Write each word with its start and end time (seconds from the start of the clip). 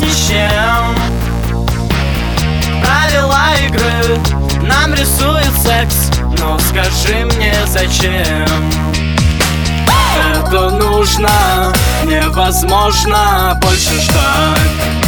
с 0.00 0.02
ничем 0.02 0.96
Правила 2.82 3.54
игры 3.66 4.18
нам 4.62 4.94
рисует 4.94 5.52
секс 5.62 6.10
Но 6.38 6.58
скажи 6.58 7.26
мне 7.26 7.54
зачем? 7.66 8.46
Это 10.32 10.70
нужно, 10.70 11.72
невозможно 12.04 13.58
больше 13.60 14.00
ждать. 14.00 14.99